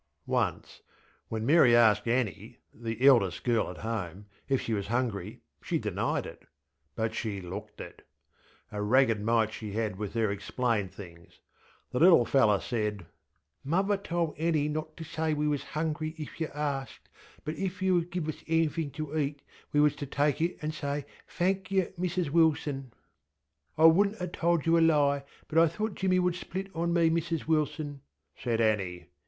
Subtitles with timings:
[0.25, 0.81] Once,
[1.29, 6.23] when Mary asked Annie, the eldest girl at home, if she was hungry, she denied
[6.97, 8.01] itŌĆöbut she looked it.
[8.71, 11.41] A ragged mite she had with her explained things.
[11.91, 13.05] The little fellow saidŌĆö
[13.67, 17.07] ŌĆśMother told Annie not to say we was hungry if yer asked;
[17.45, 21.05] but if yer give us anythink to eat, we was to take it anŌĆÖ say
[21.37, 26.17] thenk yer, Mrs Wilson.ŌĆÖ ŌĆśI wouldnŌĆÖt ŌĆÖaŌĆÖ told yer a lie; but I thought Jimmy
[26.17, 28.01] would split on me, Mrs Wilson,
[28.39, 29.05] ŌĆÖ said Annie.